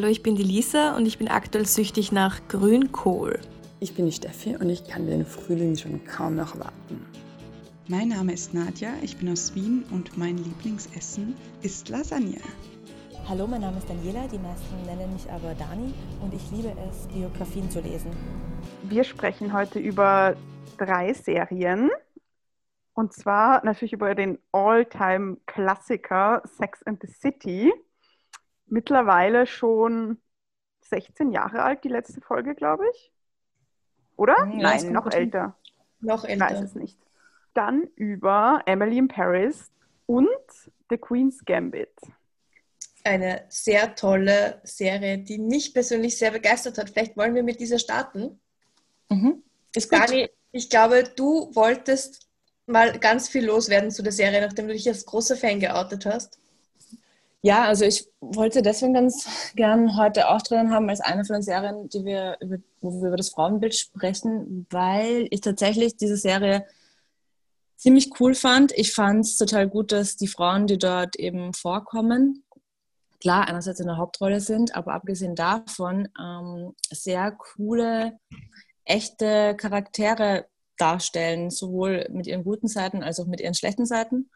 [0.00, 3.38] Hallo, ich bin die Lisa und ich bin aktuell süchtig nach Grünkohl.
[3.80, 7.04] Ich bin die Steffi und ich kann den Frühling schon kaum noch warten.
[7.86, 12.40] Mein Name ist Nadja, ich bin aus Wien und mein Lieblingsessen ist Lasagne.
[13.28, 15.92] Hallo, mein Name ist Daniela, die meisten nennen mich aber Dani
[16.22, 18.10] und ich liebe es, Biografien zu lesen.
[18.84, 20.34] Wir sprechen heute über
[20.78, 21.90] drei Serien
[22.94, 27.70] und zwar natürlich über den All-Time-Klassiker Sex and the City.
[28.70, 30.18] Mittlerweile schon
[30.82, 33.12] 16 Jahre alt, die letzte Folge, glaube ich.
[34.16, 34.36] Oder?
[34.52, 35.56] Ja, Nein, noch älter.
[36.00, 36.46] Noch älter.
[36.46, 36.98] Ich weiß es nicht.
[37.54, 39.70] Dann über Emily in Paris
[40.06, 40.28] und
[40.88, 41.92] The Queen's Gambit.
[43.02, 46.90] Eine sehr tolle Serie, die mich persönlich sehr begeistert hat.
[46.90, 48.40] Vielleicht wollen wir mit dieser starten.
[49.08, 49.42] Mhm.
[49.74, 52.28] Ist Dani, ich glaube, du wolltest
[52.66, 56.39] mal ganz viel loswerden zu der Serie, nachdem du dich als großer Fan geoutet hast.
[57.42, 61.42] Ja, also ich wollte deswegen ganz gern heute auch drin haben als eine von den
[61.42, 66.66] Serien, die wir über, wo wir über das Frauenbild sprechen, weil ich tatsächlich diese Serie
[67.76, 68.72] ziemlich cool fand.
[68.76, 72.44] Ich fand es total gut, dass die Frauen, die dort eben vorkommen,
[73.20, 78.18] klar einerseits in der Hauptrolle sind, aber abgesehen davon ähm, sehr coole,
[78.84, 84.30] echte Charaktere darstellen, sowohl mit ihren guten Seiten als auch mit ihren schlechten Seiten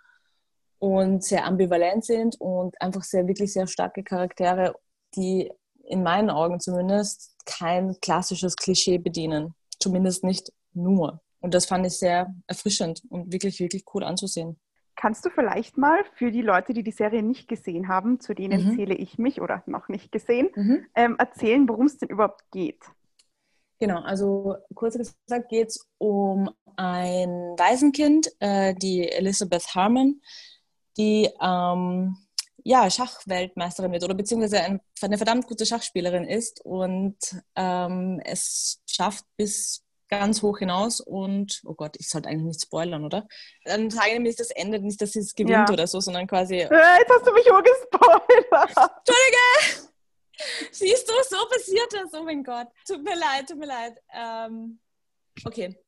[0.85, 4.75] und sehr ambivalent sind und einfach sehr, wirklich sehr starke Charaktere,
[5.17, 5.51] die
[5.85, 9.55] in meinen Augen zumindest kein klassisches Klischee bedienen.
[9.81, 11.23] Zumindest nicht nur.
[11.41, 14.61] Und das fand ich sehr erfrischend und wirklich, wirklich cool anzusehen.
[14.95, 18.67] Kannst du vielleicht mal für die Leute, die die Serie nicht gesehen haben, zu denen
[18.67, 18.77] mhm.
[18.77, 20.85] zähle ich mich oder noch nicht gesehen, mhm.
[20.95, 22.83] ähm, erzählen, worum es denn überhaupt geht?
[23.81, 30.21] Genau, also kurz gesagt geht es um ein Waisenkind, äh, die Elizabeth Harmon,
[30.97, 32.17] die ähm,
[32.65, 37.17] ja, Schachweltmeisterin wird oder beziehungsweise ein, eine verdammt gute Schachspielerin ist und
[37.57, 43.05] ähm, es schafft bis ganz hoch hinaus und, oh Gott, ich sollte eigentlich nicht spoilern,
[43.05, 43.27] oder?
[43.65, 45.73] Dann sage ich nämlich das Ende, nicht, dass sie es gewinnt ja.
[45.73, 46.57] oder so, sondern quasi...
[46.57, 48.69] Jetzt hast du mich auch gespoilert!
[48.69, 49.91] Entschuldige!
[50.71, 52.69] Siehst du, so passiert das, oh mein Gott.
[52.87, 53.99] Tut mir leid, tut mir leid.
[54.15, 54.81] Ähm,
[55.45, 55.79] okay.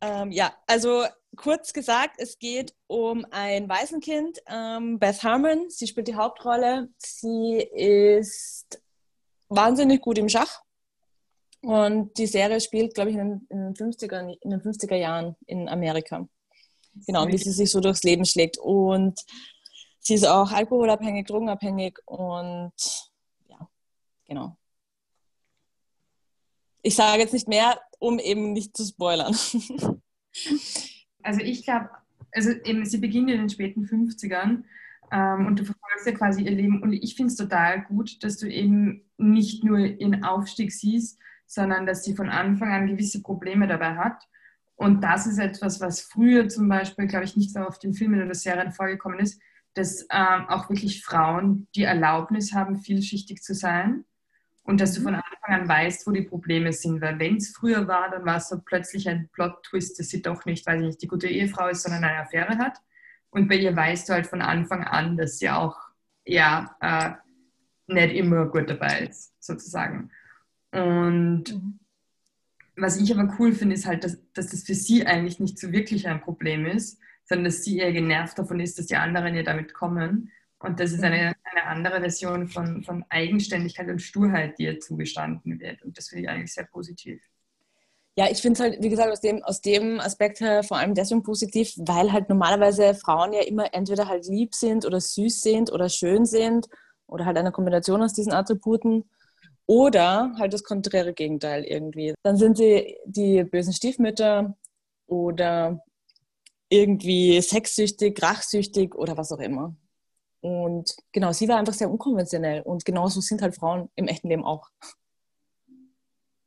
[0.00, 1.04] Ähm, ja, also
[1.36, 5.68] kurz gesagt, es geht um ein Waisenkind, ähm, Beth Harmon.
[5.68, 6.88] Sie spielt die Hauptrolle.
[6.98, 8.82] Sie ist
[9.48, 10.62] wahnsinnig gut im Schach.
[11.62, 16.26] Und die Serie spielt, glaube ich, in den, 50er, in den 50er Jahren in Amerika.
[17.06, 18.56] Genau, und wie sie sich so durchs Leben schlägt.
[18.58, 19.20] Und
[19.98, 22.72] sie ist auch alkoholabhängig, drogenabhängig und
[23.46, 23.68] ja,
[24.26, 24.56] genau.
[26.82, 29.36] Ich sage jetzt nicht mehr, um eben nicht zu spoilern.
[31.22, 31.90] Also ich glaube,
[32.32, 34.62] also eben, sie beginnt in den späten 50ern
[35.12, 38.38] ähm, und du verfolgst ja quasi ihr Leben und ich finde es total gut, dass
[38.38, 43.66] du eben nicht nur ihren Aufstieg siehst, sondern dass sie von Anfang an gewisse Probleme
[43.66, 44.26] dabei hat.
[44.76, 48.22] Und das ist etwas, was früher zum Beispiel, glaube ich, nicht so oft in Filmen
[48.22, 49.42] oder Serien vorgekommen ist,
[49.74, 54.04] dass ähm, auch wirklich Frauen die Erlaubnis haben, vielschichtig zu sein
[54.62, 57.00] und dass du von Anfang an weißt, wo die Probleme sind.
[57.00, 60.44] Weil wenn es früher war, dann war es so plötzlich ein Plot-Twist, dass sie doch
[60.44, 62.78] nicht, weil sie nicht die gute Ehefrau ist, sondern eine Affäre hat.
[63.30, 65.76] Und bei ihr weißt du halt von Anfang an, dass sie auch
[66.24, 67.12] ja äh,
[67.92, 70.10] nicht immer gut dabei ist, sozusagen.
[70.72, 71.78] Und mhm.
[72.76, 75.72] was ich aber cool finde, ist halt, dass, dass das für sie eigentlich nicht so
[75.72, 79.44] wirklich ein Problem ist, sondern dass sie eher genervt davon ist, dass die anderen ihr
[79.44, 84.64] damit kommen und das ist eine, eine andere Version von, von Eigenständigkeit und Sturheit, die
[84.64, 85.82] ihr zugestanden wird.
[85.82, 87.22] Und das finde ich eigentlich sehr positiv.
[88.16, 90.94] Ja, ich finde es halt, wie gesagt, aus dem, aus dem Aspekt her vor allem
[90.94, 95.72] deswegen positiv, weil halt normalerweise Frauen ja immer entweder halt lieb sind oder süß sind
[95.72, 96.68] oder schön sind
[97.06, 99.08] oder halt eine Kombination aus diesen Attributen
[99.64, 102.12] oder halt das konträre Gegenteil irgendwie.
[102.22, 104.54] Dann sind sie die bösen Stiefmütter
[105.06, 105.82] oder
[106.68, 109.74] irgendwie sexsüchtig, rachsüchtig oder was auch immer.
[110.40, 112.62] Und genau, sie war einfach sehr unkonventionell.
[112.62, 114.70] Und genauso sind halt Frauen im echten Leben auch.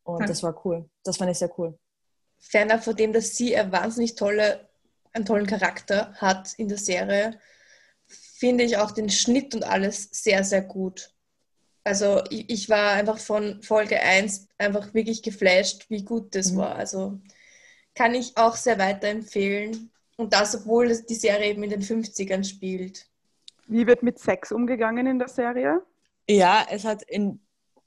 [0.04, 0.28] Und hm.
[0.28, 0.90] das war cool.
[1.04, 1.78] Das fand ich sehr cool.
[2.40, 4.68] Fernab von dem, dass sie eine wahnsinnig tolle,
[5.14, 7.40] einen tollen Charakter hat in der Serie,
[8.06, 11.14] finde ich auch den Schnitt und alles sehr, sehr gut.
[11.84, 16.58] Also ich, ich war einfach von Folge 1 einfach wirklich geflasht, wie gut das mhm.
[16.58, 16.76] war.
[16.76, 17.20] Also
[17.96, 19.92] kann ich auch sehr weiterempfehlen.
[20.16, 23.08] Und das, obwohl die Serie eben in den 50ern spielt.
[23.68, 25.82] Wie wird mit Sex umgegangen in der Serie?
[26.28, 27.40] Ja, es hat in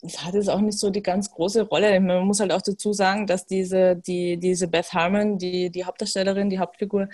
[0.03, 1.99] es hat jetzt auch nicht so die ganz große Rolle.
[2.01, 6.51] Man muss halt auch dazu sagen, dass diese, die, diese Beth Harmon, die, die Hauptdarstellerin,
[6.51, 7.09] die Hauptfigur,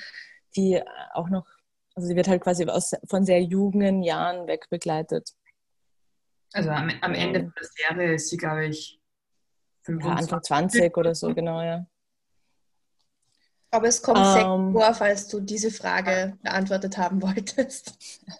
[0.56, 0.80] die
[1.12, 1.46] auch noch,
[1.94, 5.30] also sie wird halt quasi aus, von sehr jungen Jahren weg begleitet.
[6.52, 9.00] Also am, am Ende der Serie ist sie, glaube ich,
[9.88, 11.86] ja, Anfang 20 oder so, genau, ja.
[13.72, 17.98] Aber es kommt um, Sex vor, falls du diese Frage beantwortet haben wolltest.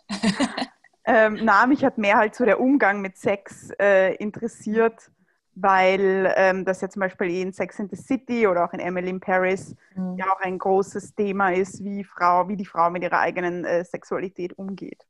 [1.06, 5.10] ähm, na, mich hat mehr halt so der Umgang mit Sex äh, interessiert,
[5.54, 8.80] weil ähm, das ja zum Beispiel eh in Sex in the City oder auch in
[8.80, 10.16] Emily in Paris mhm.
[10.18, 13.84] ja auch ein großes Thema ist, wie, Frau, wie die Frau mit ihrer eigenen äh,
[13.86, 15.06] Sexualität umgeht.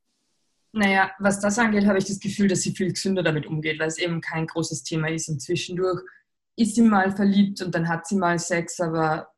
[0.70, 3.88] Naja, was das angeht, habe ich das Gefühl, dass sie viel gesünder damit umgeht, weil
[3.88, 6.00] es eben kein großes Thema ist und zwischendurch
[6.56, 9.32] ist sie mal verliebt und dann hat sie mal Sex, aber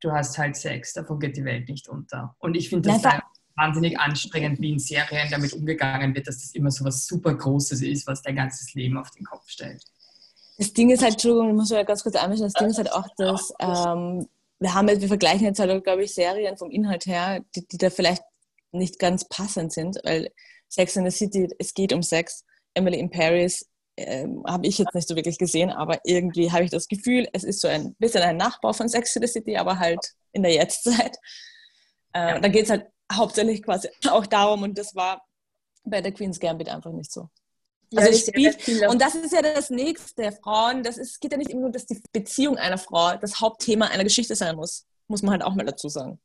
[0.00, 2.34] du hast halt Sex, davon geht die Welt nicht unter.
[2.38, 3.22] Und ich finde das ja,
[3.56, 7.82] wahnsinnig anstrengend, wie in Serien damit umgegangen wird, dass das immer so was super Großes
[7.82, 9.82] ist, was dein ganzes Leben auf den Kopf stellt.
[10.58, 12.92] Das Ding ist halt, Entschuldigung, ich muss ja ganz kurz einmischen, das Ding ist halt
[12.92, 14.26] auch, dass ähm,
[14.58, 17.90] wir haben wir vergleichen jetzt halt, glaube ich, Serien vom Inhalt her, die, die da
[17.90, 18.22] vielleicht
[18.72, 20.30] nicht ganz passend sind, weil
[20.68, 22.44] Sex in the City, es geht um Sex.
[22.74, 23.66] Emily in Paris
[23.96, 27.44] ähm, habe ich jetzt nicht so wirklich gesehen, aber irgendwie habe ich das Gefühl, es
[27.44, 30.00] ist so ein bisschen ein Nachbau von Sex in the City, aber halt
[30.32, 31.16] in der Jetztzeit.
[32.12, 32.40] Äh, ja.
[32.40, 35.24] Da geht es halt hauptsächlich quasi auch darum und das war
[35.84, 37.28] bei der Queen's Gambit einfach nicht so.
[37.90, 41.50] Ja, also spielt, und das ist ja das Nächste, Frauen, das ist, geht ja nicht
[41.50, 44.86] immer nur, dass die Beziehung einer Frau das Hauptthema einer Geschichte sein muss.
[45.06, 46.18] Muss man halt auch mal dazu sagen.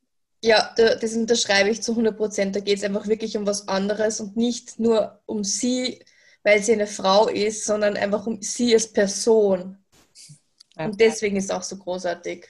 [0.43, 2.55] Ja, das unterschreibe ich zu 100 Prozent.
[2.55, 6.03] Da geht es einfach wirklich um was anderes und nicht nur um sie,
[6.43, 9.77] weil sie eine Frau ist, sondern einfach um sie als Person.
[10.77, 10.85] Ja.
[10.85, 12.47] Und deswegen ist es auch so großartig.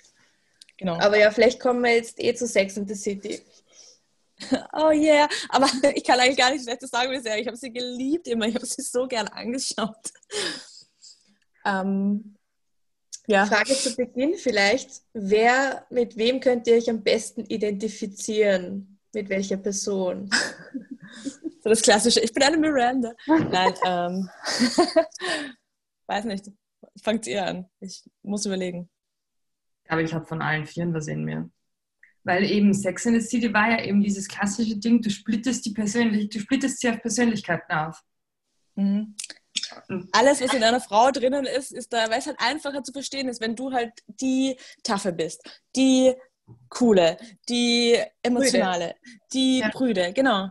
[0.77, 0.97] Genau.
[0.99, 3.41] Aber ja, vielleicht kommen wir jetzt eh zu Sex in the City.
[4.73, 7.37] Oh yeah, aber ich kann eigentlich gar nichts Schlechtes sagen bisher.
[7.37, 8.47] Ich habe sie geliebt immer.
[8.47, 10.11] Ich habe sie so gern angeschaut.
[11.63, 12.35] Ähm,
[13.27, 13.45] ja.
[13.45, 15.03] Frage zu Beginn vielleicht.
[15.13, 18.99] Wer, mit wem könnt ihr euch am besten identifizieren?
[19.13, 20.27] Mit welcher Person?
[21.63, 23.13] So das Klassische, ich bin eine Miranda.
[23.27, 24.29] Nein, ähm,
[26.07, 26.49] weiß nicht.
[27.01, 27.69] Fangt ihr an.
[27.79, 28.89] Ich muss überlegen.
[29.87, 31.49] Aber ich habe von allen vieren was in mir.
[32.23, 35.73] Weil eben Sex in the City war ja eben dieses klassische Ding, du splittest die
[35.73, 37.99] Persönlichkeit, du splittest sie auf Persönlichkeiten auf.
[38.75, 39.15] Mhm.
[40.11, 43.27] Alles, was in einer Frau drinnen ist, ist da, weil es halt einfacher zu verstehen
[43.27, 45.41] ist, wenn du halt die Taffe bist,
[45.75, 46.13] die
[46.69, 47.17] coole,
[47.49, 49.19] die emotionale, Brüde.
[49.33, 49.69] die ja.
[49.69, 50.49] Brüde, genau.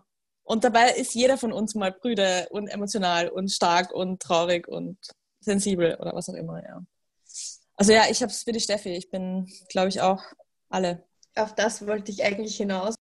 [0.51, 4.99] Und dabei ist jeder von uns mal Brüder und emotional und stark und traurig und
[5.39, 6.83] sensibel oder was auch immer, ja.
[7.77, 8.89] Also ja, ich habe es für die Steffi.
[8.89, 10.21] Ich bin, glaube ich, auch
[10.69, 11.05] alle.
[11.37, 12.97] Auf das wollte ich eigentlich hinaus.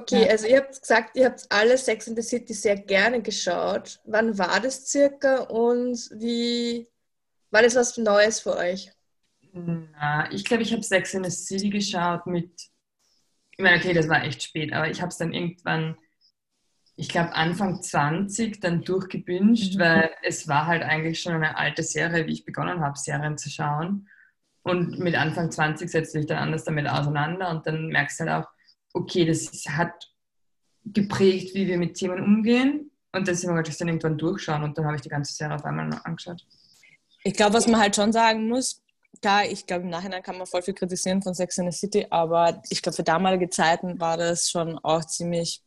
[0.00, 0.30] Okay, ja.
[0.30, 4.00] also ihr habt gesagt, ihr habt alle Sex in the City sehr gerne geschaut.
[4.04, 6.88] Wann war das circa und wie
[7.50, 8.90] war das was Neues für euch?
[9.52, 12.50] Na, ich glaube, ich habe Sex in the City geschaut mit,
[13.52, 15.96] ich meine, okay, das war echt spät, aber ich habe es dann irgendwann,
[16.96, 19.80] ich glaube Anfang 20 dann durchgebinged, mhm.
[19.80, 23.50] weil es war halt eigentlich schon eine alte Serie, wie ich begonnen habe, Serien zu
[23.50, 24.08] schauen.
[24.62, 28.24] Und mit Anfang 20 setzt du dich dann anders damit auseinander und dann merkst du
[28.24, 28.50] halt auch,
[28.92, 30.10] okay, das hat
[30.84, 32.90] geprägt, wie wir mit Themen umgehen.
[33.12, 35.56] Und deswegen wollte ich es dann irgendwann durchschauen und dann habe ich die ganze Serie
[35.56, 36.46] auf einmal angeschaut.
[37.24, 38.82] Ich glaube, was man halt schon sagen muss,
[39.20, 42.06] da ich glaube, im Nachhinein kann man voll viel kritisieren von Sex in the City,
[42.10, 45.62] aber ich glaube, für damalige Zeiten war das schon auch ziemlich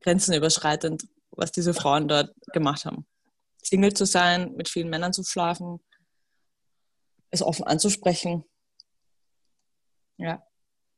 [0.00, 3.06] grenzenüberschreitend, was diese Frauen dort gemacht haben.
[3.62, 5.80] Single zu sein, mit vielen Männern zu schlafen,
[7.30, 8.44] es offen anzusprechen.
[10.16, 10.42] Ja.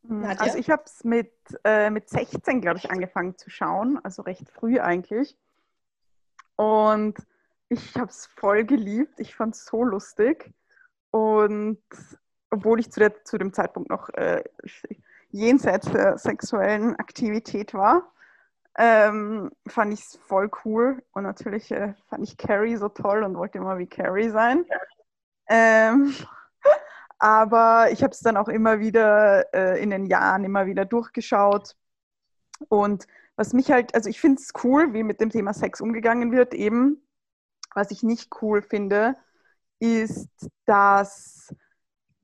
[0.06, 0.40] Hm, Nadja?
[0.40, 1.32] Also ich habe es mit,
[1.64, 5.36] äh, mit 16, glaube ich, angefangen zu schauen, also recht früh eigentlich.
[6.56, 7.16] Und
[7.68, 9.18] ich habe es voll geliebt.
[9.18, 10.52] Ich fand es so lustig.
[11.10, 11.82] Und
[12.50, 14.44] obwohl ich zu, der, zu dem Zeitpunkt noch äh,
[15.30, 18.12] jenseits der sexuellen Aktivität war,
[18.76, 21.02] ähm, fand ich es voll cool.
[21.12, 24.64] Und natürlich äh, fand ich Carrie so toll und wollte immer wie Carrie sein.
[25.48, 26.14] Ähm,
[27.22, 31.76] aber ich habe es dann auch immer wieder äh, in den Jahren immer wieder durchgeschaut.
[32.68, 36.32] Und was mich halt, also ich finde es cool, wie mit dem Thema Sex umgegangen
[36.32, 37.00] wird, eben.
[37.76, 39.14] Was ich nicht cool finde,
[39.78, 40.28] ist,
[40.64, 41.54] dass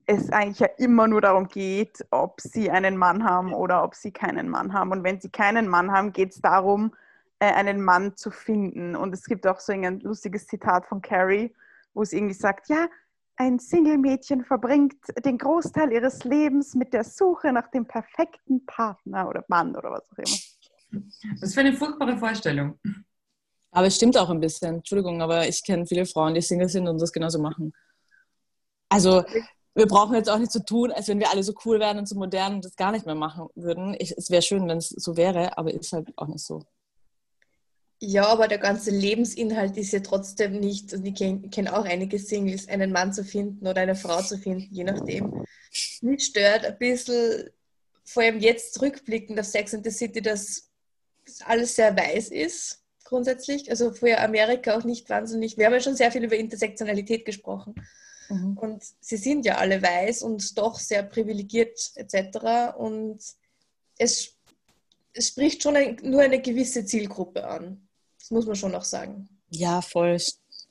[0.06, 4.10] es eigentlich ja immer nur darum geht, ob sie einen Mann haben oder ob sie
[4.10, 4.90] keinen Mann haben.
[4.90, 6.92] Und wenn sie keinen Mann haben, geht es darum,
[7.38, 8.96] äh, einen Mann zu finden.
[8.96, 11.54] Und es gibt auch so ein lustiges Zitat von Carrie,
[11.94, 12.88] wo es irgendwie sagt, ja,
[13.38, 19.44] ein Single-Mädchen verbringt den Großteil ihres Lebens mit der Suche nach dem perfekten Partner oder
[19.46, 21.04] Mann oder was auch immer.
[21.40, 22.78] Das ist für eine furchtbare Vorstellung.
[23.70, 24.76] Aber es stimmt auch ein bisschen.
[24.76, 27.72] Entschuldigung, aber ich kenne viele Frauen, die Single sind und das genauso machen.
[28.88, 29.24] Also
[29.74, 32.08] wir brauchen jetzt auch nicht so tun, als wenn wir alle so cool wären und
[32.08, 33.94] so modern und das gar nicht mehr machen würden.
[34.00, 36.64] Ich, es wäre schön, wenn es so wäre, aber ist halt auch nicht so.
[38.00, 42.18] Ja, aber der ganze Lebensinhalt ist ja trotzdem nicht, und ich kenne kenn auch einige
[42.18, 45.44] Singles, einen Mann zu finden oder eine Frau zu finden, je nachdem.
[46.00, 47.50] Mich stört ein bisschen,
[48.04, 50.70] vor allem jetzt rückblickend auf Sex and the City, dass
[51.26, 53.68] das alles sehr weiß ist, grundsätzlich.
[53.68, 55.58] Also vorher Amerika auch nicht wahnsinnig.
[55.58, 57.74] Wir haben ja schon sehr viel über Intersektionalität gesprochen.
[58.28, 58.56] Mhm.
[58.58, 62.76] Und sie sind ja alle weiß und doch sehr privilegiert etc.
[62.76, 63.18] Und
[63.98, 64.36] es,
[65.14, 67.87] es spricht schon ein, nur eine gewisse Zielgruppe an.
[68.28, 69.26] Das muss man schon auch sagen.
[69.48, 70.18] Ja, voll.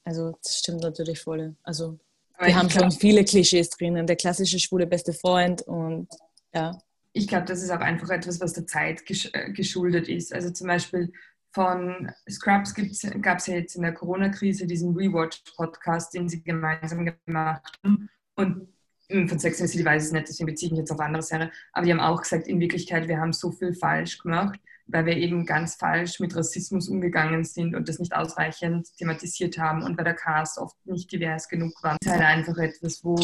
[0.04, 1.56] Also das stimmt natürlich voll.
[1.64, 1.98] Also
[2.40, 4.06] wir haben schon viele Klischees drinnen.
[4.06, 6.08] Der klassische schwule beste Freund und
[6.54, 6.80] ja.
[7.14, 10.32] Ich glaube, das ist auch einfach etwas, was der Zeit gesch äh, geschuldet ist.
[10.32, 11.12] Also zum Beispiel
[11.50, 17.64] von Scrubs gab es ja jetzt in der Corona-Krise diesen Rewatch-Podcast, den sie gemeinsam gemacht
[17.84, 18.08] haben.
[18.36, 18.68] Und
[19.10, 21.00] von Sex and the City weiß ich es nicht, deswegen beziehe ich mich jetzt auf
[21.00, 21.52] andere Serien.
[21.74, 25.18] Aber die haben auch gesagt, in Wirklichkeit, wir haben so viel falsch gemacht weil wir
[25.18, 30.06] eben ganz falsch mit Rassismus umgegangen sind und das nicht ausreichend thematisiert haben und weil
[30.06, 31.98] der Cast oft nicht divers genug war.
[32.00, 33.18] Das ist halt einfach etwas, wo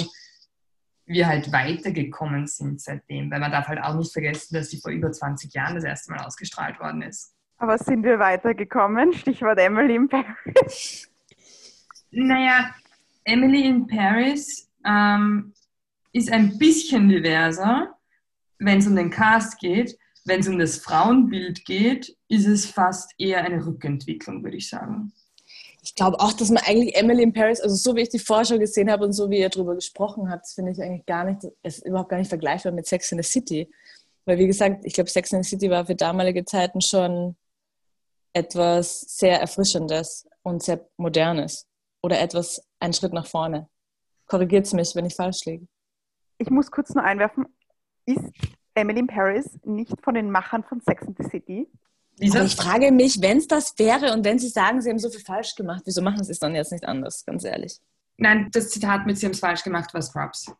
[1.05, 4.91] wir halt weitergekommen sind seitdem, weil man darf halt auch nicht vergessen, dass sie vor
[4.91, 7.33] über 20 Jahren das erste Mal ausgestrahlt worden ist.
[7.57, 9.13] Aber sind wir weitergekommen?
[9.13, 11.09] Stichwort Emily in Paris.
[12.11, 12.73] Naja,
[13.23, 15.53] Emily in Paris ähm,
[16.13, 17.97] ist ein bisschen diverser,
[18.59, 23.11] wenn es um den Cast geht, wenn es um das Frauenbild geht, ist es fast
[23.17, 25.11] eher eine Rückentwicklung, würde ich sagen.
[25.81, 28.57] Ich glaube auch, dass man eigentlich Emily in Paris, also so wie ich die Vorschau
[28.57, 31.85] gesehen habe und so wie ihr darüber gesprochen habt, finde ich eigentlich gar nicht, ist
[31.85, 33.69] überhaupt gar nicht vergleichbar mit Sex in the City.
[34.23, 37.35] Weil wie gesagt, ich glaube, Sex in the City war für damalige Zeiten schon
[38.31, 41.67] etwas sehr Erfrischendes und sehr Modernes.
[42.01, 43.67] Oder etwas, einen Schritt nach vorne.
[44.25, 45.67] Korrigiert es mich, wenn ich falsch liege.
[46.37, 47.45] Ich muss kurz nur einwerfen,
[48.05, 48.31] ist
[48.75, 51.67] Emily in Paris nicht von den Machern von Sex and the City?
[52.21, 55.09] Aber ich frage mich, wenn es das wäre und wenn Sie sagen, Sie haben so
[55.09, 57.79] viel falsch gemacht, wieso machen Sie es dann jetzt nicht anders, ganz ehrlich?
[58.17, 60.51] Nein, das Zitat mit Sie haben es falsch gemacht war Scrubs.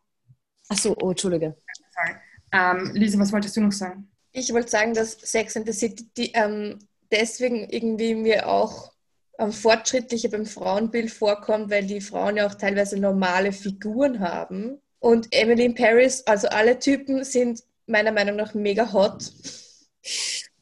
[0.68, 1.56] Ach so, oh, Entschuldige.
[1.92, 2.16] Sorry.
[2.52, 4.10] Ähm, Lisa, was wolltest du noch sagen?
[4.32, 6.78] Ich wollte sagen, dass Sex and the City die, ähm,
[7.10, 8.92] deswegen irgendwie mir auch
[9.38, 14.80] ähm, fortschrittlicher beim Frauenbild vorkommt, weil die Frauen ja auch teilweise normale Figuren haben.
[15.04, 19.30] Und Emily in Paris, also alle Typen sind meiner Meinung nach mega hot.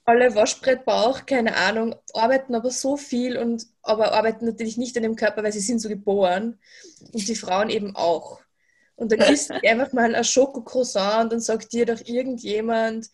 [0.04, 5.14] Alle Waschbrettbauch, keine Ahnung, arbeiten aber so viel und aber arbeiten natürlich nicht an dem
[5.14, 6.58] Körper, weil sie sind so geboren.
[7.12, 8.40] Und die Frauen eben auch.
[8.96, 13.10] Und dann isst einfach mal ein Schoko-Croissant und dann sagt dir doch irgendjemand,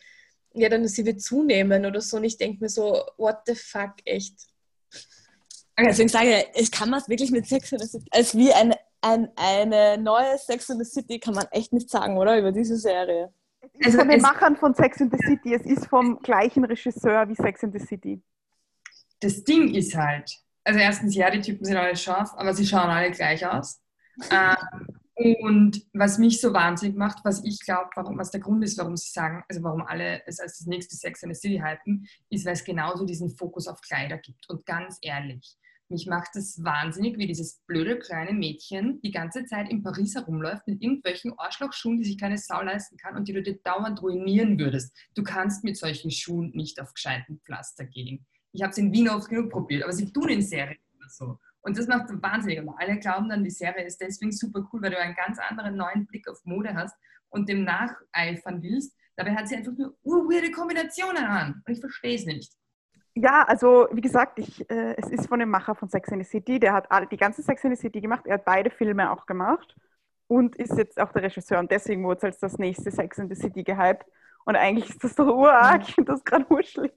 [0.54, 2.16] ja, dann sie wird zunehmen oder so.
[2.16, 4.34] Und ich denke mir so, what the fuck, echt.
[5.78, 8.50] Deswegen sage ich, ich kann man es wirklich mit Sex in the City, als wie
[8.50, 12.38] eine, ein, eine neue Sex in the City kann man echt nicht sagen, oder?
[12.38, 13.32] Über diese Serie.
[13.60, 15.54] Es ist also von den Machern von Sex in the City.
[15.54, 18.22] Es ist vom gleichen Regisseur wie Sex in the City.
[19.20, 20.30] Das Ding ist halt,
[20.64, 23.80] also erstens, ja, die Typen sind alle scharf, aber sie schauen alle gleich aus.
[24.30, 24.86] ähm,
[25.40, 29.10] und was mich so wahnsinnig macht, was ich glaube, was der Grund ist, warum sie
[29.10, 32.52] sagen, also warum alle es als das nächste Sex in the City halten, ist, weil
[32.52, 34.48] es genauso diesen Fokus auf Kleider gibt.
[34.48, 35.56] Und ganz ehrlich,
[35.90, 40.66] mich macht das wahnsinnig, wie dieses blöde kleine Mädchen die ganze Zeit in Paris herumläuft
[40.66, 44.58] mit irgendwelchen Arschlochschuhen, die sich keine Sau leisten kann und die du dir dauernd ruinieren
[44.58, 44.94] würdest.
[45.14, 48.26] Du kannst mit solchen Schuhen nicht auf gescheiten Pflaster gehen.
[48.52, 51.38] Ich habe es in Wien oft genug probiert, aber sie tun in Serien immer so.
[51.60, 52.60] Und das macht wahnsinnig.
[52.60, 55.76] Und alle glauben dann, die Serie ist deswegen super cool, weil du einen ganz anderen
[55.76, 56.94] neuen Blick auf Mode hast
[57.30, 58.94] und dem nacheifern willst.
[59.16, 61.62] Dabei hat sie einfach nur urweirde Kombinationen an.
[61.66, 62.52] Und ich verstehe es nicht.
[63.20, 66.30] Ja, also wie gesagt, ich, äh, es ist von dem Macher von Sex and the
[66.30, 66.60] City.
[66.60, 68.26] Der hat all, die ganze Sex and the City gemacht.
[68.26, 69.74] Er hat beide Filme auch gemacht
[70.28, 71.58] und ist jetzt auch der Regisseur.
[71.58, 74.04] Und deswegen wurde es als das nächste Sex and the City gehypt.
[74.44, 75.82] Und eigentlich ist das doch urarg.
[75.88, 76.92] Ich finde das gerade urschlimm.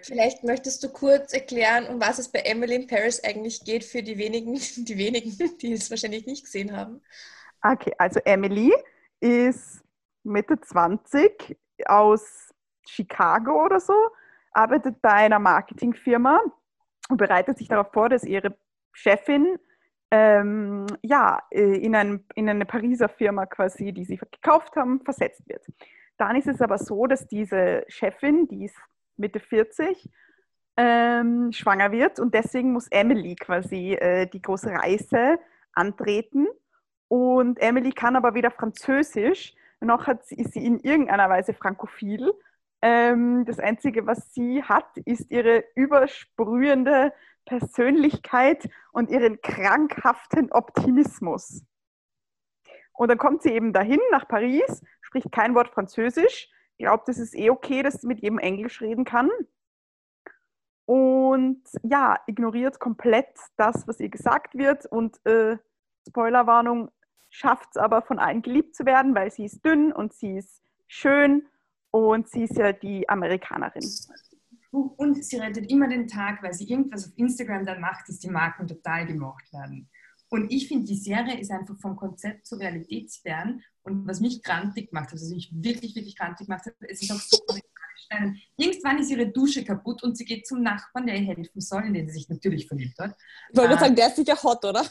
[0.00, 4.02] Vielleicht möchtest du kurz erklären, um was es bei Emily in Paris eigentlich geht für
[4.02, 7.00] die wenigen, die wenigen, die es wahrscheinlich nicht gesehen haben.
[7.62, 8.72] Okay, also Emily
[9.18, 9.82] ist
[10.22, 11.56] Mitte 20
[11.86, 12.54] aus
[12.86, 13.94] Chicago oder so
[14.56, 16.40] arbeitet bei einer Marketingfirma
[17.08, 18.56] und bereitet sich darauf vor, dass ihre
[18.92, 19.58] Chefin
[20.10, 25.48] ähm, ja, äh, in, ein, in eine Pariser Firma quasi, die sie gekauft haben, versetzt
[25.48, 25.64] wird.
[26.16, 28.76] Dann ist es aber so, dass diese Chefin, die ist
[29.16, 30.08] Mitte 40,
[30.76, 35.38] ähm, schwanger wird und deswegen muss Emily quasi äh, die große Reise
[35.72, 36.46] antreten.
[37.08, 42.32] Und Emily kann aber weder Französisch noch hat, ist sie in irgendeiner Weise frankophil
[42.82, 47.12] ähm, das Einzige, was sie hat, ist ihre übersprühende
[47.44, 51.64] Persönlichkeit und ihren krankhaften Optimismus.
[52.92, 57.34] Und dann kommt sie eben dahin nach Paris, spricht kein Wort Französisch, glaubt, es ist
[57.34, 59.30] eh okay, dass sie mit jedem Englisch reden kann.
[60.86, 64.86] Und ja, ignoriert komplett das, was ihr gesagt wird.
[64.86, 65.58] Und äh,
[66.06, 66.90] Spoilerwarnung,
[67.28, 70.62] schafft es aber von allen geliebt zu werden, weil sie ist dünn und sie ist
[70.86, 71.46] schön
[71.96, 73.88] und sie ist ja die Amerikanerin.
[74.70, 78.28] Und sie rettet immer den Tag, weil sie irgendwas auf Instagram dann macht, dass die
[78.28, 79.88] Marken total gemocht werden.
[80.28, 83.62] Und ich finde, die Serie ist einfach vom Konzept zu realitätsfern.
[83.82, 87.38] Und was mich grantig macht, also mich wirklich, wirklich grantig macht, es ist auch so
[87.48, 88.50] amerikanisch.
[88.56, 91.94] Irgendwann ist ihre Dusche kaputt und sie geht zum Nachbarn, der ihr helfen soll, in
[91.94, 93.16] den sie sich natürlich verliebt hat.
[93.50, 94.84] Ich wollte äh, sagen, der ist sicher hot, oder?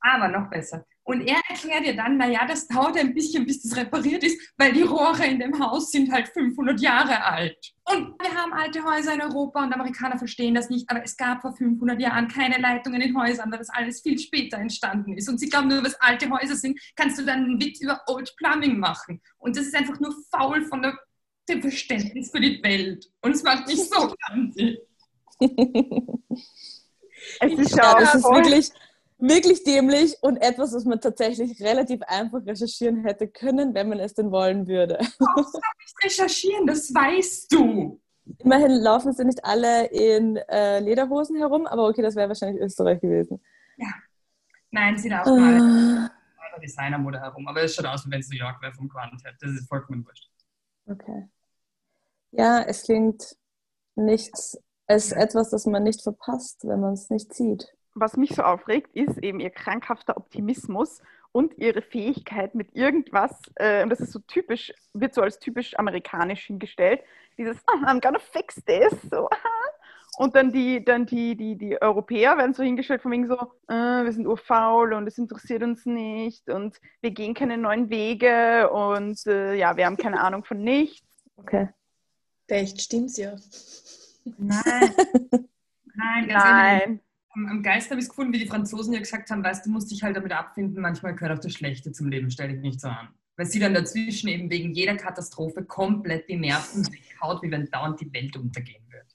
[0.00, 0.86] Aber noch besser.
[1.04, 4.72] Und er erklärt ihr dann, naja, das dauert ein bisschen, bis das repariert ist, weil
[4.72, 7.74] die Rohre in dem Haus sind halt 500 Jahre alt.
[7.84, 11.42] Und wir haben alte Häuser in Europa und Amerikaner verstehen das nicht, aber es gab
[11.42, 15.28] vor 500 Jahren keine Leitungen in Häusern, weil das alles viel später entstanden ist.
[15.28, 18.32] Und sie glauben nur, was alte Häuser sind, kannst du dann einen Witz über Old
[18.36, 19.20] Plumbing machen.
[19.38, 20.96] Und das ist einfach nur faul von der,
[21.48, 23.10] dem Verständnis für die Welt.
[23.22, 24.78] Und es macht mich so grantig.
[27.40, 28.70] es ist, ja, das ist wirklich
[29.22, 34.14] wirklich dämlich und etwas, was man tatsächlich relativ einfach recherchieren hätte können, wenn man es
[34.14, 34.98] denn wollen würde.
[35.18, 38.00] Du brauchst nicht recherchieren, das weißt du.
[38.38, 43.00] Immerhin laufen sie nicht alle in äh, Lederhosen herum, aber okay, das wäre wahrscheinlich Österreich
[43.00, 43.40] gewesen.
[43.76, 43.88] Ja.
[44.70, 45.36] Nein, sie laufen uh.
[45.36, 49.22] alle in Designermode herum, aber es schaut aus, wenn es New York wäre vom Quant
[49.24, 49.32] her.
[49.40, 50.30] Das ist vollkommen wurscht.
[50.86, 51.28] Okay.
[52.32, 53.36] Ja, es klingt
[53.94, 58.34] nichts, es ist etwas, das man nicht verpasst, wenn man es nicht sieht was mich
[58.34, 64.00] so aufregt, ist eben ihr krankhafter Optimismus und ihre Fähigkeit mit irgendwas, äh, und das
[64.00, 67.00] ist so typisch, wird so als typisch amerikanisch hingestellt,
[67.38, 69.28] dieses oh, I'm gonna fix this, so,
[70.18, 73.36] und dann die, dann die, die, die Europäer werden so hingestellt von wegen so,
[73.68, 78.70] äh, wir sind urfaul und es interessiert uns nicht und wir gehen keine neuen Wege
[78.70, 81.06] und äh, ja, wir haben keine Ahnung von nichts.
[81.36, 81.68] Okay.
[82.46, 83.36] Vielleicht stimmt's ja.
[84.24, 84.94] Nein.
[85.94, 87.00] Nein, Nein
[87.34, 89.70] am, am geilsten habe ich es gefunden, wie die Franzosen ja gesagt haben, weißt du,
[89.70, 92.80] musst dich halt damit abfinden, manchmal gehört auch das Schlechte zum Leben, stell dich nicht
[92.80, 93.08] so an.
[93.36, 96.86] Weil sie dann dazwischen eben wegen jeder Katastrophe komplett die Nerven
[97.22, 99.06] haut, wie wenn dauernd die Welt untergehen wird.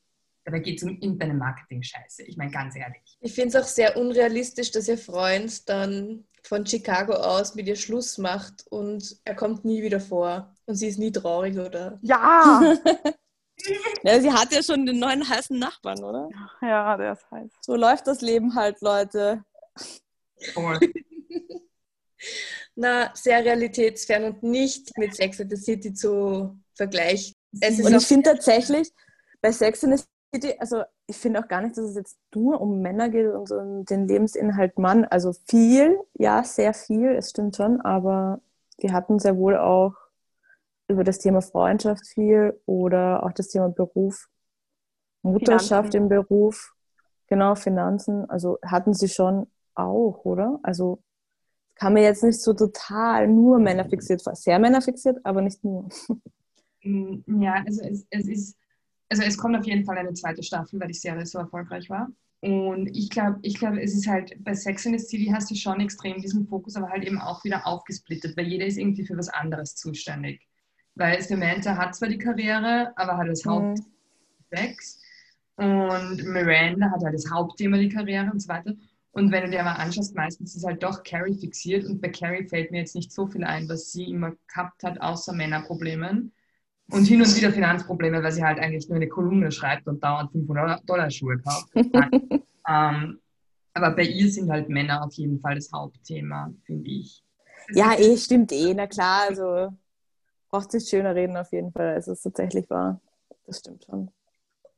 [0.44, 2.24] Dabei geht es um irgendeine Marketing-Scheiße.
[2.24, 3.18] Ich meine, ganz ehrlich.
[3.20, 7.76] Ich finde es auch sehr unrealistisch, dass ihr Freund dann von Chicago aus mit ihr
[7.76, 10.56] Schluss macht und er kommt nie wieder vor.
[10.66, 12.00] Und sie ist nie traurig, oder?
[12.02, 12.76] Ja!
[14.04, 16.30] Ja, sie hat ja schon den neuen heißen Nachbarn, oder?
[16.62, 17.52] Ja, der ist heiß.
[17.62, 19.44] So läuft das Leben halt, Leute.
[20.54, 20.80] Voll.
[22.76, 27.36] Na, sehr realitätsfern und nicht mit Sex and the City zu vergleichen.
[27.52, 28.92] und ich finde tatsächlich,
[29.42, 32.62] bei Sex and the City, also ich finde auch gar nicht, dass es jetzt nur
[32.62, 35.06] um Männer geht und so um den Lebensinhalt Mann.
[35.06, 38.42] Also viel, ja, sehr viel, es stimmt schon, aber
[38.78, 39.94] wir hatten sehr wohl auch
[40.88, 44.28] über das Thema Freundschaft viel oder auch das Thema Beruf,
[45.22, 45.98] Mutterschaft Finanzen.
[45.98, 46.74] im Beruf,
[47.28, 48.30] genau, Finanzen.
[48.30, 50.60] Also hatten sie schon auch, oder?
[50.64, 51.02] Also
[51.76, 54.36] kam mir jetzt nicht so total nur männerfixiert vor.
[54.36, 55.90] Sehr männerfixiert, aber nicht nur.
[56.84, 58.58] Mm, ja, also es, es ist,
[59.10, 62.08] also es kommt auf jeden Fall eine zweite Staffel, weil die Serie so erfolgreich war.
[62.40, 65.56] Und ich glaube, ich glaube, es ist halt bei Sex in the City hast du
[65.56, 69.18] schon extrem diesen Fokus, aber halt eben auch wieder aufgesplittet, weil jeder ist irgendwie für
[69.18, 70.47] was anderes zuständig.
[70.98, 73.76] Weil Samantha hat zwar die Karriere, aber hat das mhm.
[74.52, 75.02] Hauptsex.
[75.56, 78.74] Und Miranda hat halt das Hauptthema die Karriere und so weiter.
[79.12, 81.86] Und wenn du dir mal anschaust, meistens ist halt doch Carrie fixiert.
[81.86, 85.02] Und bei Carrie fällt mir jetzt nicht so viel ein, was sie immer gehabt hat,
[85.02, 86.32] außer Männerproblemen.
[86.92, 90.32] Und hin und wieder Finanzprobleme, weil sie halt eigentlich nur eine Kolumne schreibt und dauernd
[90.32, 91.68] 500 Dollar Schuhe kauft.
[91.76, 93.20] ähm,
[93.74, 97.24] aber bei ihr sind halt Männer auf jeden Fall das Hauptthema, finde ich.
[97.70, 99.24] Das ja, eh, stimmt eh, na klar.
[99.30, 99.74] Also
[100.50, 103.02] braucht sich schöner reden auf jeden Fall, als es tatsächlich war.
[103.46, 104.12] Das stimmt schon.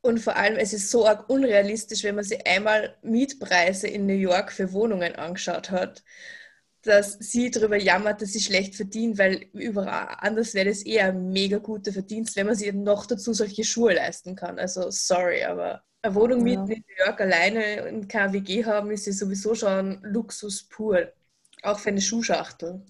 [0.01, 4.13] Und vor allem, es ist so arg unrealistisch, wenn man sich einmal Mietpreise in New
[4.13, 6.03] York für Wohnungen angeschaut hat,
[6.83, 11.31] dass sie darüber jammert, dass sie schlecht verdient, weil überall anders wäre das eher ein
[11.31, 14.57] mega guter Verdienst, wenn man sich noch dazu solche Schuhe leisten kann.
[14.57, 16.75] Also sorry, aber eine Wohnung mieten ja.
[16.75, 21.11] in New York alleine und kein WG haben, ist ja sowieso schon Luxus pur.
[21.61, 22.81] Auch für eine Schuhschachtel.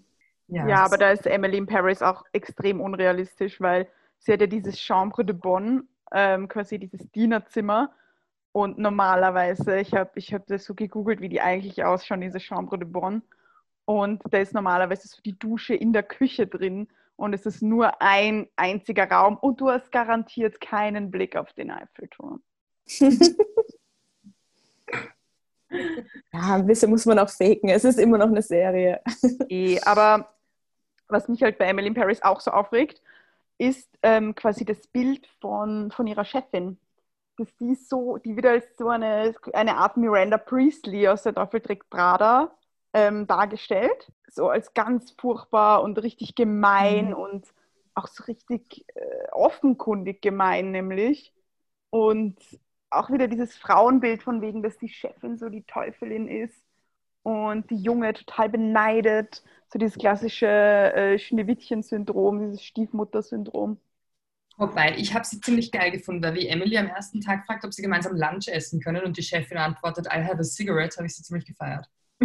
[0.50, 4.48] Ja, ja aber da ist Emily in Paris auch extrem unrealistisch, weil sie hat ja
[4.48, 7.92] dieses Chambre de Bonne, ähm, quasi dieses Dienerzimmer.
[8.52, 12.80] Und normalerweise, ich habe ich hab das so gegoogelt, wie die eigentlich ausschauen, diese Chambre
[12.80, 13.22] de Bonne.
[13.86, 18.02] Und da ist normalerweise so die Dusche in der Küche drin und es ist nur
[18.02, 22.42] ein einziger Raum und du hast garantiert keinen Blick auf den Eiffelturm.
[26.32, 27.70] ja, ein bisschen muss man auch faken.
[27.70, 29.02] Es ist immer noch eine Serie.
[29.50, 30.34] Eh, aber
[31.10, 33.02] was mich halt bei Emily in Paris auch so aufregt,
[33.58, 36.80] ist ähm, quasi das Bild von, von ihrer Chefin.
[37.38, 41.62] Dass die so, die wird als so eine, eine Art Miranda Priestley aus der Teufel
[41.62, 42.52] trägt Prada
[42.94, 44.12] ähm, dargestellt.
[44.30, 47.14] So als ganz furchtbar und richtig gemein mhm.
[47.14, 47.48] und
[47.96, 51.34] auch so richtig äh, offenkundig gemein, nämlich.
[51.90, 52.38] Und
[52.90, 56.64] auch wieder dieses Frauenbild von wegen, dass die Chefin so die Teufelin ist
[57.24, 59.44] und die Junge total beneidet.
[59.72, 63.78] So dieses klassische äh, Schneewittchen-Syndrom, dieses Stiefmutter-Syndrom.
[64.58, 67.74] Wobei, ich habe sie ziemlich geil gefunden, weil wie Emily am ersten Tag fragt, ob
[67.74, 71.16] sie gemeinsam Lunch essen können und die Chefin antwortet, I have a cigarette, habe ich
[71.16, 71.88] sie ziemlich gefeiert.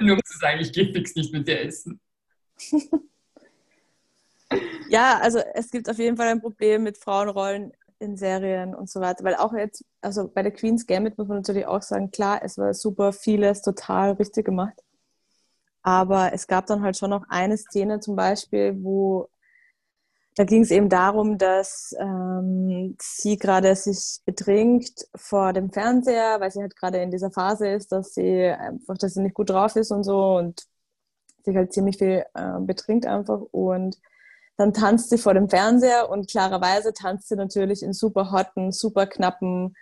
[0.00, 2.00] Nur um zu sagen, ich gehe fix nicht mit dir essen.
[4.88, 9.00] ja, also es gibt auf jeden Fall ein Problem mit Frauenrollen in Serien und so
[9.00, 12.40] weiter, weil auch jetzt, also bei der Queen's Gambit muss man natürlich auch sagen, klar,
[12.42, 14.82] es war super vieles total richtig gemacht,
[15.82, 19.28] aber es gab dann halt schon noch eine Szene zum Beispiel, wo
[20.36, 26.50] da ging es eben darum, dass ähm, sie gerade sich betrinkt vor dem Fernseher, weil
[26.50, 29.76] sie halt gerade in dieser Phase ist, dass sie einfach, dass sie nicht gut drauf
[29.76, 30.66] ist und so und
[31.44, 33.40] sich halt ziemlich viel äh, betrinkt einfach.
[33.52, 33.96] Und
[34.56, 39.06] dann tanzt sie vor dem Fernseher und klarerweise tanzt sie natürlich in super hotten, super
[39.06, 39.74] knappen,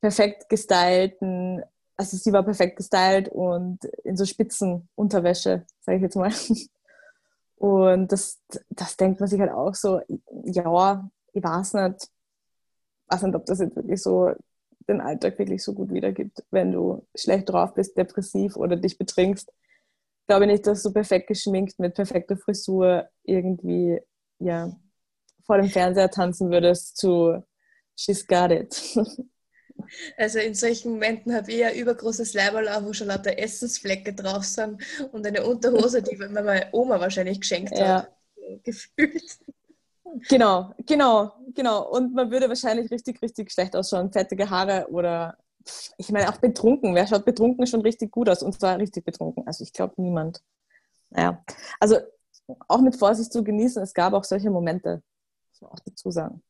[0.00, 1.62] perfekt gestylten,
[2.00, 6.32] also sie war perfekt gestylt und in so spitzen Unterwäsche, sage ich jetzt mal.
[7.56, 10.00] Und das, das denkt man sich halt auch so,
[10.44, 14.32] ja, ich weiß nicht, ich weiß nicht, ob das jetzt wirklich so
[14.88, 19.52] den Alltag wirklich so gut wiedergibt, wenn du schlecht drauf bist, depressiv oder dich betrinkst
[20.26, 24.00] glaube nicht, dass du perfekt geschminkt mit perfekter Frisur irgendwie
[24.38, 24.72] ja,
[25.44, 27.42] vor dem Fernseher tanzen würdest zu
[27.96, 28.96] She's Got It.
[30.16, 34.82] Also in solchen Momenten habe ich ja übergroßes Leiberl wo schon lauter Essensflecke drauf sind
[35.12, 38.02] und eine Unterhose, die mir meine Oma wahrscheinlich geschenkt ja.
[38.02, 38.12] hat.
[38.62, 39.38] Gefühlt.
[40.28, 41.88] Genau, genau, genau.
[41.88, 44.12] Und man würde wahrscheinlich richtig, richtig schlecht ausschauen.
[44.12, 45.38] Fettige Haare oder
[45.98, 46.94] ich meine, auch betrunken.
[46.94, 48.42] Wer schaut betrunken schon richtig gut aus?
[48.42, 49.46] Und zwar richtig betrunken.
[49.46, 50.42] Also ich glaube niemand.
[51.10, 51.44] Naja,
[51.78, 51.96] also
[52.68, 53.82] auch mit Vorsicht zu genießen.
[53.82, 55.02] Es gab auch solche Momente,
[55.50, 56.42] muss man auch dazu sagen.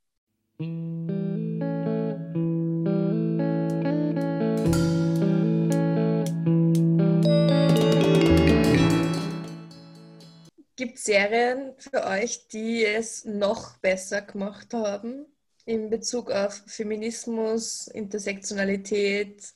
[10.76, 15.26] Gibt es Serien für euch, die es noch besser gemacht haben?
[15.70, 19.54] In Bezug auf Feminismus, Intersektionalität,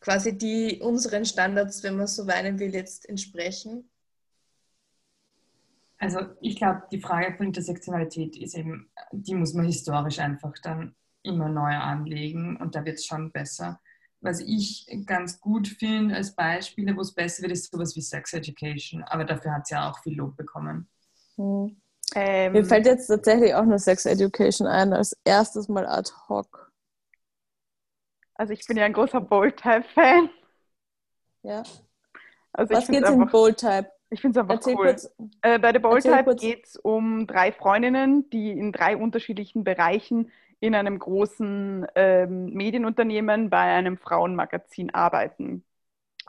[0.00, 3.90] quasi die unseren Standards, wenn man so weinen will, jetzt entsprechen?
[5.98, 10.94] Also ich glaube, die Frage von Intersektionalität ist eben, die muss man historisch einfach dann
[11.22, 13.80] immer neu anlegen und da wird es schon besser.
[14.20, 18.32] Was ich ganz gut finde als Beispiele, wo es besser wird, ist sowas wie Sex
[18.32, 20.88] Education, aber dafür hat es ja auch viel Lob bekommen.
[21.36, 21.76] Hm.
[22.14, 26.70] Ähm, Mir fällt jetzt tatsächlich auch nur Sex Education ein, als erstes Mal ad hoc.
[28.34, 30.30] Also ich bin ja ein großer Bold-Type-Fan.
[31.42, 31.62] Ja.
[32.52, 33.90] Also Was geht's in Bold-Type?
[34.10, 34.96] Ich finde es einfach Erzähl cool.
[35.42, 40.74] Äh, bei der Bold-Type geht es um drei Freundinnen, die in drei unterschiedlichen Bereichen in
[40.74, 45.64] einem großen ähm, Medienunternehmen bei einem Frauenmagazin arbeiten.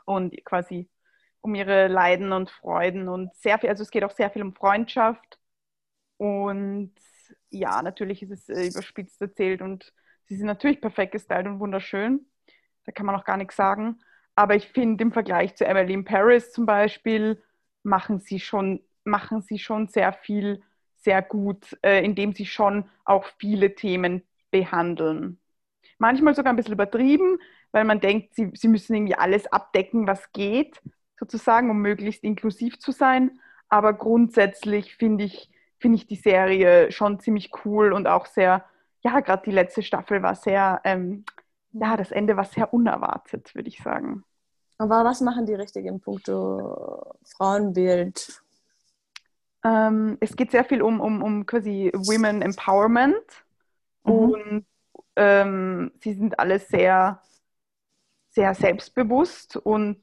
[0.04, 0.88] Und quasi
[1.40, 4.52] um ihre Leiden und Freuden und sehr viel, also es geht auch sehr viel um
[4.52, 5.38] Freundschaft,
[6.16, 6.92] und
[7.50, 9.92] ja, natürlich ist es äh, überspitzt erzählt und
[10.26, 12.26] sie sind natürlich perfekt gestylt und wunderschön.
[12.84, 13.98] Da kann man auch gar nichts sagen.
[14.34, 17.42] Aber ich finde, im Vergleich zu Emily in Paris zum Beispiel,
[17.82, 20.62] machen sie schon, machen sie schon sehr viel,
[20.96, 25.40] sehr gut, äh, indem sie schon auch viele Themen behandeln.
[25.98, 27.38] Manchmal sogar ein bisschen übertrieben,
[27.72, 30.80] weil man denkt, sie, sie müssen irgendwie alles abdecken, was geht,
[31.18, 33.40] sozusagen, um möglichst inklusiv zu sein.
[33.68, 38.64] Aber grundsätzlich finde ich, finde ich die Serie schon ziemlich cool und auch sehr,
[39.02, 41.24] ja, gerade die letzte Staffel war sehr, ähm,
[41.72, 44.24] ja, das Ende war sehr unerwartet, würde ich sagen.
[44.78, 48.42] Aber was machen die richtig im Punkto Frauenbild?
[49.64, 53.44] Ähm, es geht sehr viel um, um, um quasi Women Empowerment
[54.04, 54.12] mhm.
[54.12, 54.66] und
[55.16, 57.20] ähm, sie sind alle sehr,
[58.30, 59.98] sehr selbstbewusst und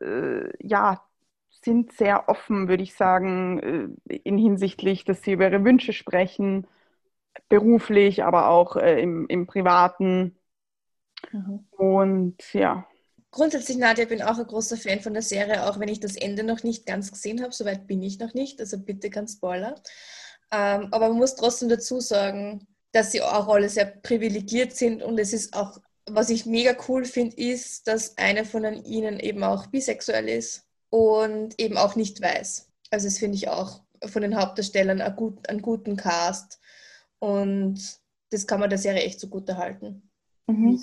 [0.00, 1.04] äh, ja,
[1.64, 6.66] sind sehr offen, würde ich sagen, äh, in hinsichtlich, dass sie über ihre Wünsche sprechen,
[7.48, 10.36] beruflich, aber auch äh, im, im Privaten.
[11.30, 11.66] Mhm.
[11.70, 12.86] Und ja.
[13.30, 16.42] Grundsätzlich, Nadja, bin auch ein großer Fan von der Serie, auch wenn ich das Ende
[16.42, 17.52] noch nicht ganz gesehen habe.
[17.52, 19.76] Soweit bin ich noch nicht, also bitte kein Spoiler.
[20.50, 25.18] Ähm, aber man muss trotzdem dazu sagen, dass sie auch alle sehr privilegiert sind und
[25.18, 29.68] es ist auch, was ich mega cool finde, ist, dass eine von ihnen eben auch
[29.68, 32.70] bisexuell ist und eben auch nicht weiß.
[32.90, 36.60] Also das finde ich auch von den Hauptdarstellern einen, gut, einen guten Cast
[37.18, 37.80] und
[38.30, 40.10] das kann man der Serie echt so gut erhalten.
[40.46, 40.78] Mhm.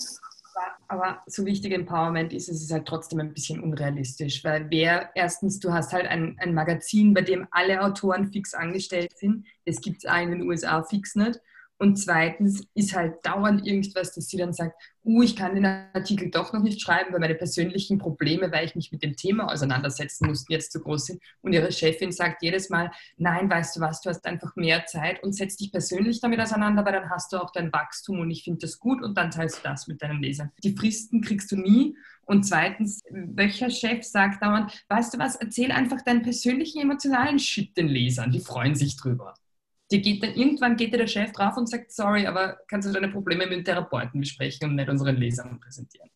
[0.88, 5.60] Aber so wichtig Empowerment ist, es ist halt trotzdem ein bisschen unrealistisch, weil wer, erstens,
[5.60, 10.04] du hast halt ein, ein Magazin, bei dem alle Autoren fix angestellt sind, das gibt
[10.04, 11.40] es auch in den USA fix nicht.
[11.82, 16.30] Und zweitens ist halt dauernd irgendwas, dass sie dann sagt, uh, ich kann den Artikel
[16.30, 20.28] doch noch nicht schreiben, weil meine persönlichen Probleme, weil ich mich mit dem Thema auseinandersetzen
[20.28, 21.22] musste, jetzt zu groß sind.
[21.42, 25.24] Und ihre Chefin sagt jedes Mal, nein, weißt du was, du hast einfach mehr Zeit
[25.24, 28.44] und setz dich persönlich damit auseinander, weil dann hast du auch dein Wachstum und ich
[28.44, 30.52] finde das gut und dann teilst du das mit deinen Lesern.
[30.62, 31.96] Die Fristen kriegst du nie.
[32.26, 37.76] Und zweitens, welcher Chef sagt dauernd, weißt du was, erzähl einfach deinen persönlichen emotionalen Shit
[37.78, 39.34] den Lesern, die freuen sich drüber
[39.92, 42.94] die geht dann, irgendwann geht dir der Chef drauf und sagt, sorry, aber kannst du
[42.94, 46.10] deine Probleme mit dem Therapeuten besprechen und nicht unseren Lesern präsentieren.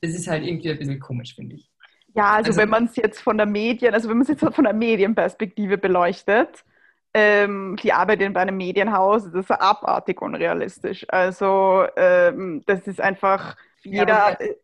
[0.00, 1.70] Das ist halt irgendwie ein bisschen komisch, finde ich.
[2.14, 4.54] Ja, also, also wenn man es jetzt von der Medien, also wenn man es jetzt
[4.54, 6.64] von der Medienperspektive beleuchtet,
[7.14, 11.06] ähm, die Arbeit in einem Medienhaus, das ist abartig unrealistisch.
[11.08, 14.56] Also ähm, das ist einfach, jeder, ja, äh,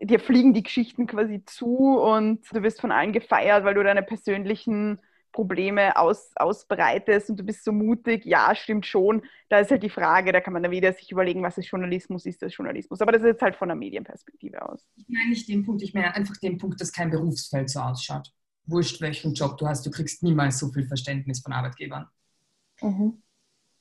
[0.00, 4.02] dir fliegen die Geschichten quasi zu und du wirst von allen gefeiert, weil du deine
[4.02, 5.00] persönlichen
[5.36, 9.20] Probleme aus, ausbreitest und du bist so mutig, ja, stimmt schon.
[9.50, 12.24] Da ist halt die Frage, da kann man dann wieder sich überlegen, was ist Journalismus,
[12.24, 13.02] ist das Journalismus.
[13.02, 14.88] Aber das ist jetzt halt von der Medienperspektive aus.
[14.96, 18.32] Ich meine nicht den Punkt, ich meine einfach den Punkt, dass kein Berufsfeld so ausschaut.
[18.64, 22.06] Wurscht, welchen Job du hast, du kriegst niemals so viel Verständnis von Arbeitgebern.
[22.80, 23.22] Mhm.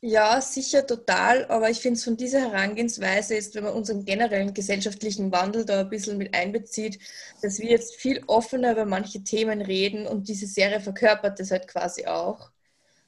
[0.01, 4.53] Ja, sicher total, aber ich finde es von dieser Herangehensweise ist, wenn man unseren generellen
[4.53, 6.99] gesellschaftlichen Wandel da ein bisschen mit einbezieht,
[7.41, 11.67] dass wir jetzt viel offener über manche Themen reden und diese Serie verkörpert das halt
[11.67, 12.51] quasi auch,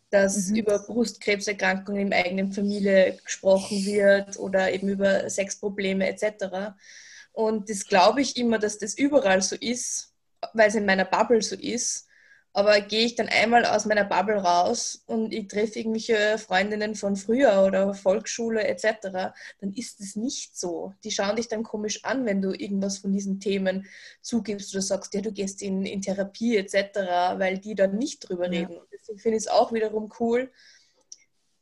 [0.09, 0.55] dass mhm.
[0.55, 6.73] über Brustkrebserkrankungen in der eigenen Familie gesprochen wird oder eben über Sexprobleme etc.
[7.31, 10.13] Und das glaube ich immer, dass das überall so ist,
[10.53, 12.06] weil es in meiner Bubble so ist
[12.57, 17.15] aber gehe ich dann einmal aus meiner Bubble raus und ich treffe irgendwelche Freundinnen von
[17.15, 20.91] früher oder Volksschule etc., dann ist es nicht so.
[21.03, 23.85] Die schauen dich dann komisch an, wenn du irgendwas von diesen Themen
[24.21, 26.97] zugibst oder sagst, ja, du gehst in, in Therapie etc.,
[27.37, 28.73] weil die dann nicht drüber reden.
[28.73, 28.81] Ja.
[28.91, 30.51] Deswegen finde ich es auch wiederum cool,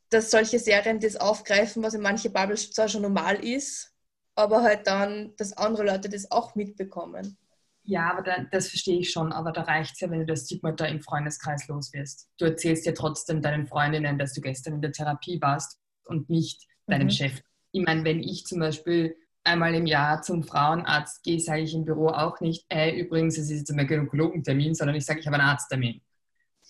[0.08, 3.92] dass solche Serien das aufgreifen, was in manchen Bubbles zwar schon normal ist,
[4.34, 7.36] aber halt dann, dass andere Leute das auch mitbekommen.
[7.88, 10.46] Ja, aber da, das verstehe ich schon, aber da reicht es ja, wenn du das
[10.46, 12.28] Stigmata im Freundeskreis los wirst.
[12.36, 16.66] Du erzählst ja trotzdem deinen Freundinnen, dass du gestern in der Therapie warst und nicht
[16.86, 16.92] mhm.
[16.92, 17.40] deinem Chef.
[17.70, 21.84] Ich meine, wenn ich zum Beispiel einmal im Jahr zum Frauenarzt gehe, sage ich im
[21.84, 25.38] Büro auch nicht, äh, übrigens, es ist jetzt ein Gynäkologentermin, sondern ich sage, ich habe
[25.38, 26.00] einen Arzttermin.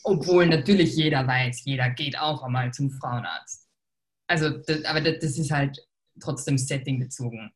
[0.04, 3.66] Obwohl natürlich jeder weiß, jeder geht auch einmal zum Frauenarzt.
[4.26, 5.78] Also, das, aber das, das ist halt
[6.20, 7.50] trotzdem Setting bezogen.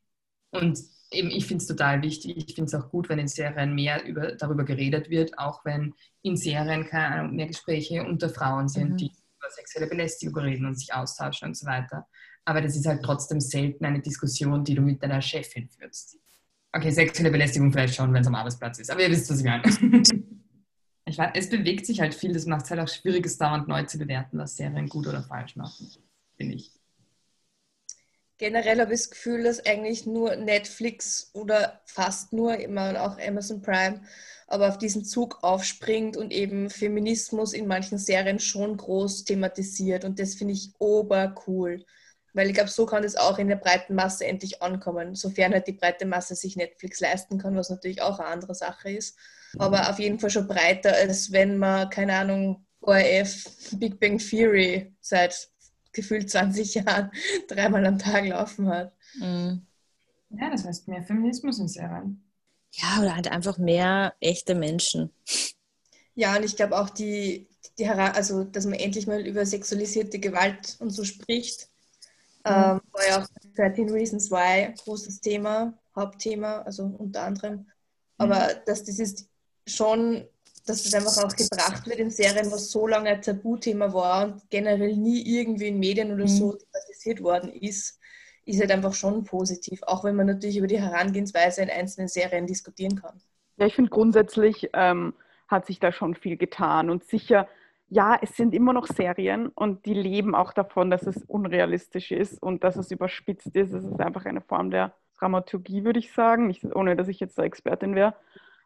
[0.49, 0.79] Und
[1.11, 2.37] eben, ich finde es total wichtig.
[2.37, 5.93] Ich finde es auch gut, wenn in Serien mehr über, darüber geredet wird, auch wenn
[6.21, 8.97] in Serien keine Ahnung, mehr Gespräche unter Frauen sind, mhm.
[8.97, 12.07] die über sexuelle Belästigung reden und sich austauschen und so weiter.
[12.45, 16.17] Aber das ist halt trotzdem selten eine Diskussion, die du mit deiner Chefin führst.
[16.73, 18.89] Okay, sexuelle Belästigung vielleicht schon, wenn es am Arbeitsplatz ist.
[18.89, 19.63] Aber ihr wisst, was ich meine.
[21.05, 22.33] ich weiß, es bewegt sich halt viel.
[22.33, 25.21] Das macht es halt auch schwierig, es dauernd neu zu bewerten, was Serien gut oder
[25.21, 25.91] falsch machen,
[26.37, 26.80] finde ich
[28.41, 33.61] generell habe ich das Gefühl, dass eigentlich nur Netflix oder fast nur, immer auch Amazon
[33.61, 34.01] Prime,
[34.47, 40.05] aber auf diesen Zug aufspringt und eben Feminismus in manchen Serien schon groß thematisiert.
[40.05, 41.85] Und das finde ich obercool.
[42.33, 45.67] Weil ich glaube, so kann es auch in der breiten Masse endlich ankommen, sofern halt
[45.67, 49.19] die breite Masse sich Netflix leisten kann, was natürlich auch eine andere Sache ist.
[49.59, 54.95] Aber auf jeden Fall schon breiter, als wenn man, keine Ahnung, ORF, Big Bang Theory
[54.99, 55.51] seit
[55.91, 57.11] gefühlt 20 Jahren
[57.47, 58.93] dreimal am Tag laufen hat.
[59.15, 59.65] Mhm.
[60.29, 62.23] Ja, das heißt mehr Feminismus in Serien.
[62.73, 65.11] Ja, oder halt einfach mehr echte Menschen.
[66.15, 70.77] Ja, und ich glaube auch die, die also dass man endlich mal über sexualisierte Gewalt
[70.79, 71.69] und so spricht.
[72.45, 72.51] Mhm.
[72.51, 77.67] Ähm, war ja auch 13 Reasons Why großes Thema, Hauptthema, also unter anderem.
[78.17, 78.59] Aber mhm.
[78.65, 79.27] dass das ist
[79.67, 80.27] schon
[80.65, 84.49] dass das einfach auch gebracht wird in Serien, was so lange ein Tabuthema war und
[84.49, 86.57] generell nie irgendwie in Medien oder so mhm.
[86.59, 87.99] thematisiert worden ist,
[88.45, 92.47] ist halt einfach schon positiv, auch wenn man natürlich über die Herangehensweise in einzelnen Serien
[92.47, 93.19] diskutieren kann.
[93.57, 95.13] Ja, ich finde grundsätzlich ähm,
[95.47, 97.47] hat sich da schon viel getan und sicher,
[97.89, 102.41] ja, es sind immer noch Serien und die leben auch davon, dass es unrealistisch ist
[102.41, 103.73] und dass es überspitzt ist.
[103.73, 107.37] Es ist einfach eine Form der Dramaturgie, würde ich sagen, nicht, ohne dass ich jetzt
[107.37, 108.15] da Expertin wäre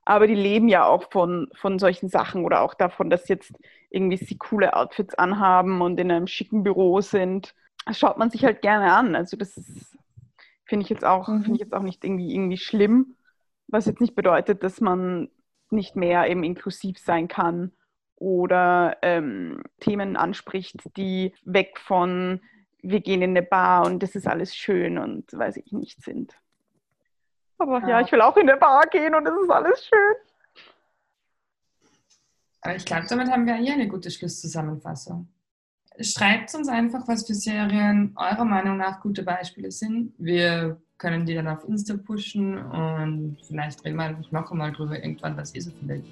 [0.06, 3.54] aber die leben ja auch von, von solchen Sachen oder auch davon, dass jetzt
[3.90, 7.56] irgendwie sie coole Outfits anhaben und in einem schicken Büro sind.
[7.86, 9.16] Das schaut man sich halt gerne an.
[9.16, 9.54] Also das
[10.66, 11.44] finde ich jetzt auch, mhm.
[11.44, 13.16] finde ich jetzt auch nicht irgendwie, irgendwie schlimm,
[13.68, 15.30] was jetzt nicht bedeutet, dass man
[15.72, 17.72] nicht mehr eben inklusiv sein kann
[18.16, 22.42] oder ähm, Themen anspricht, die weg von
[22.82, 26.36] wir gehen in eine Bar und das ist alles schön und weiß ich nicht sind.
[27.58, 30.16] Aber ja, ja ich will auch in eine Bar gehen und es ist alles schön.
[32.62, 35.28] Aber ich glaube, damit haben wir hier eine gute Schlusszusammenfassung.
[36.00, 40.14] Schreibt uns einfach, was für Serien eurer Meinung nach gute Beispiele sind.
[40.18, 45.38] Wir können die dann auf Insta pushen und vielleicht reden wir noch einmal drüber irgendwann,
[45.38, 46.04] was ihr so findet.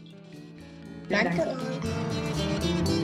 [1.10, 1.38] Danke.
[1.38, 3.03] Dank.